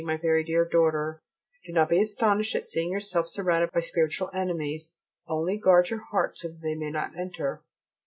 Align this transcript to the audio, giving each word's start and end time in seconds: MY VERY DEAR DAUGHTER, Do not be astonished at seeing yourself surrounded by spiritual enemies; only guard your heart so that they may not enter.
MY 0.03 0.17
VERY 0.17 0.43
DEAR 0.43 0.65
DAUGHTER, 0.65 1.21
Do 1.67 1.73
not 1.73 1.89
be 1.89 2.01
astonished 2.01 2.55
at 2.55 2.63
seeing 2.63 2.89
yourself 2.91 3.27
surrounded 3.27 3.71
by 3.71 3.81
spiritual 3.81 4.31
enemies; 4.33 4.95
only 5.27 5.59
guard 5.59 5.91
your 5.91 6.01
heart 6.09 6.39
so 6.39 6.47
that 6.47 6.61
they 6.63 6.73
may 6.73 6.89
not 6.89 7.15
enter. 7.15 7.61